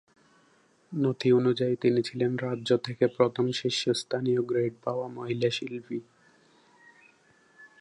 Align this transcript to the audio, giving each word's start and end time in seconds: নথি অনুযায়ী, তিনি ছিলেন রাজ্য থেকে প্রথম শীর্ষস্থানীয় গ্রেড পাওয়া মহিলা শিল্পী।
নথি 0.91 1.29
অনুযায়ী, 1.31 1.75
তিনি 1.75 2.01
ছিলেন 2.01 2.31
রাজ্য 2.37 2.69
থেকে 2.77 3.05
প্রথম 3.07 3.45
শীর্ষস্থানীয় 3.51 4.41
গ্রেড 4.41 4.73
পাওয়া 4.83 5.07
মহিলা 5.07 5.49
শিল্পী। 5.49 5.99